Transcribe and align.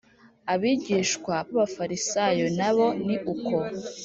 abigishwa 0.53 1.33
b 1.49 1.49
Abafarisayo 1.55 2.45
na 2.59 2.69
bo 2.75 2.87
ni 3.05 3.15
uko 3.33 3.57